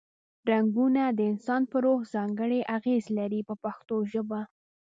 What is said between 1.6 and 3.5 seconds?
په روح ځانګړې اغیزې لري